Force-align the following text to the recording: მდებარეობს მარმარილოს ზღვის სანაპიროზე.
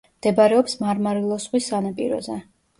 მდებარეობს 0.17 0.77
მარმარილოს 0.85 1.47
ზღვის 1.47 1.71
სანაპიროზე. 1.75 2.43